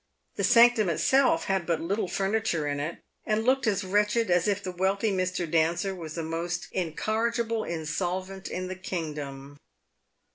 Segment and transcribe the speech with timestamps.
[0.35, 4.63] The sanctum itself had but little furniture in it, and looked as wretched as if
[4.63, 5.45] the wealthy Mr.
[5.47, 9.59] Dancer was the most incorrigible insolvent in the kingdom.